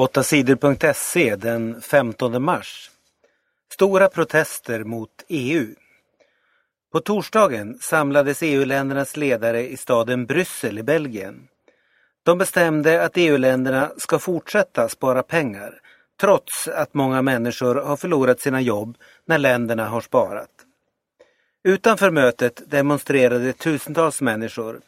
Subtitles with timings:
[0.00, 2.90] 8sidor.se den 15 mars.
[3.72, 5.66] Stora protester mot EU.
[6.92, 11.48] På torsdagen samlades EU-ländernas ledare i staden Bryssel i Belgien.
[12.22, 15.80] De bestämde att EU-länderna ska fortsätta spara pengar
[16.20, 20.50] trots att många människor har förlorat sina jobb när länderna har sparat.
[21.64, 24.80] Utanför mötet demonstrerade tusentals människor.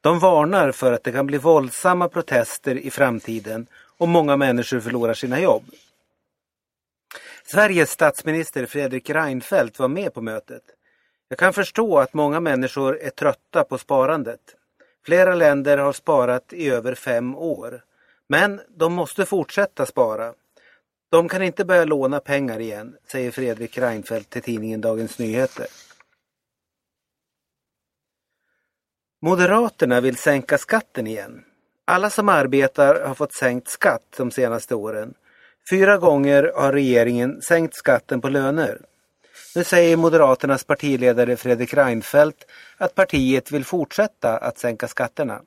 [0.00, 3.66] De varnar för att det kan bli våldsamma protester i framtiden
[3.98, 5.64] och många människor förlorar sina jobb.
[7.44, 10.62] Sveriges statsminister Fredrik Reinfeldt var med på mötet.
[11.28, 14.40] Jag kan förstå att många människor är trötta på sparandet.
[15.04, 17.84] Flera länder har sparat i över fem år.
[18.28, 20.34] Men de måste fortsätta spara.
[21.10, 25.66] De kan inte börja låna pengar igen, säger Fredrik Reinfeldt till tidningen Dagens Nyheter.
[29.22, 31.44] Moderaterna vill sänka skatten igen.
[31.88, 35.14] Alla som arbetar har fått sänkt skatt de senaste åren.
[35.70, 38.80] Fyra gånger har regeringen sänkt skatten på löner.
[39.56, 45.40] Nu säger Moderaternas partiledare Fredrik Reinfeldt att partiet vill fortsätta att sänka skatterna.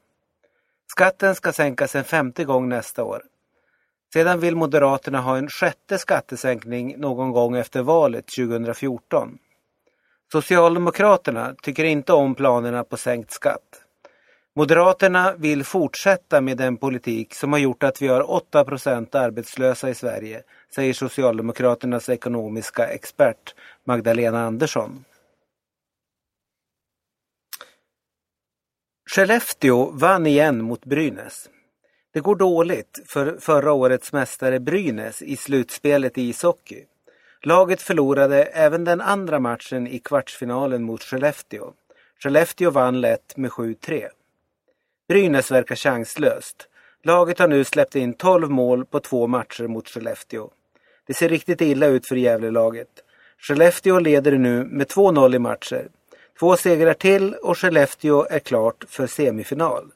[0.92, 3.24] Skatten ska sänkas en femte gång nästa år.
[4.14, 9.38] Sedan vill Moderaterna ha en sjätte skattesänkning någon gång efter valet 2014.
[10.32, 13.84] Socialdemokraterna tycker inte om planerna på sänkt skatt.
[14.56, 19.90] Moderaterna vill fortsätta med den politik som har gjort att vi har 8 procent arbetslösa
[19.90, 20.44] i Sverige,
[20.76, 25.06] säger Socialdemokraternas ekonomiska expert Magdalena Andersson.
[29.10, 31.50] Skellefteå vann igen mot Brynäs.
[32.14, 36.86] Det går dåligt för förra årets mästare Brynäs i slutspelet i ishockey.
[37.42, 41.74] Laget förlorade även den andra matchen i kvartsfinalen mot Skellefteå.
[42.24, 44.08] Skellefteå vann lätt med 7-3.
[45.10, 46.68] Brynäs verkar chanslöst.
[47.04, 50.50] Laget har nu släppt in 12 mål på två matcher mot Skellefteå.
[51.08, 52.88] Det ser riktigt illa ut för Gävlelaget.
[53.38, 55.88] Skellefteå leder nu med 2-0 i matcher.
[56.40, 59.92] Två segrar till och Skellefteå är klart för semifinal.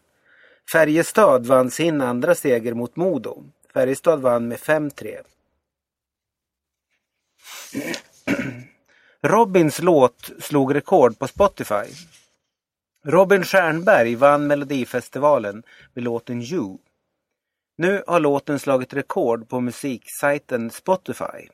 [0.71, 3.43] Färjestad vann sin andra seger mot Modo.
[3.73, 5.17] Färjestad vann med 5-3.
[9.21, 12.13] Robins låt slog rekord på Spotify.
[13.05, 16.77] Robin Stjernberg vann Melodifestivalen med låten You.
[17.77, 21.49] Nu har låten slagit rekord på musiksajten Spotify.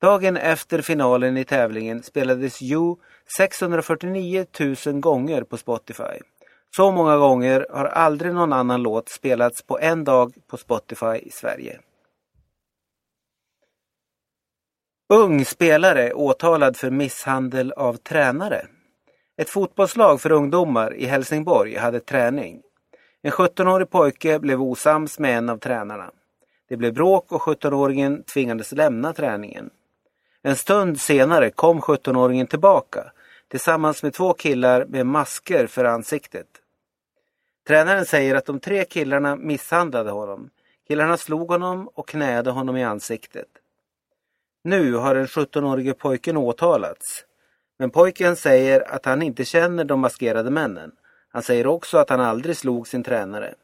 [0.00, 2.96] Dagen efter finalen i tävlingen spelades You
[3.36, 4.46] 649
[4.86, 6.18] 000 gånger på Spotify.
[6.76, 11.30] Så många gånger har aldrig någon annan låt spelats på en dag på Spotify i
[11.30, 11.80] Sverige.
[15.12, 18.66] Ung spelare åtalad för misshandel av tränare.
[19.42, 22.62] Ett fotbollslag för ungdomar i Helsingborg hade träning.
[23.22, 26.10] En 17-årig pojke blev osams med en av tränarna.
[26.68, 29.70] Det blev bråk och 17-åringen tvingades lämna träningen.
[30.42, 33.12] En stund senare kom 17-åringen tillbaka
[33.48, 36.48] tillsammans med två killar med masker för ansiktet.
[37.66, 40.50] Tränaren säger att de tre killarna misshandlade honom.
[40.88, 43.48] Killarna slog honom och knäde honom i ansiktet.
[44.64, 47.24] Nu har den 17-årige pojken åtalats.
[47.82, 50.92] Men pojken säger att han inte känner de maskerade männen.
[51.32, 53.54] Han säger också att han aldrig slog sin tränare.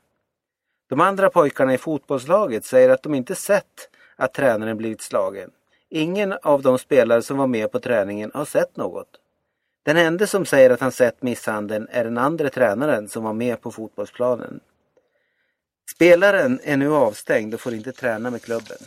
[0.89, 5.51] De andra pojkarna i fotbollslaget säger att de inte sett att tränaren blivit slagen.
[5.89, 9.09] Ingen av de spelare som var med på träningen har sett något.
[9.83, 13.61] Den enda som säger att han sett misshandeln är den andra tränaren som var med
[13.61, 14.61] på fotbollsplanen.
[15.95, 18.79] Spelaren är nu avstängd och får inte träna med klubben.